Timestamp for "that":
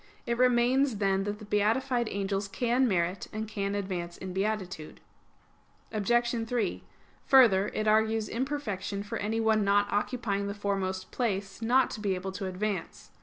1.25-1.37